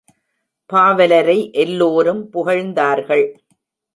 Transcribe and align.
பாவலரை 0.69 1.51
எல்லோரும் 1.51 2.29
புகழ்ந்தார்கள். 2.29 3.25